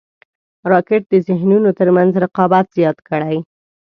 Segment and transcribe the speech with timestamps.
[0.71, 3.37] راکټ د ذهنونو تر منځ رقابت زیات کړی